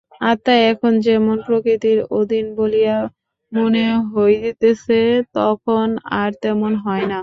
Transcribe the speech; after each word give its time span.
আত্মা 0.21 0.53
এখন 0.71 0.93
যেমন 1.07 1.35
প্রকৃতির 1.47 1.99
অধীন 2.19 2.45
বলিয়া 2.57 2.95
মনে 3.51 3.83
হইতেছে, 4.11 4.99
তখন 5.33 5.87
আর 6.15 6.29
তেমন 6.43 6.71
হয় 6.85 7.05
না। 7.05 7.19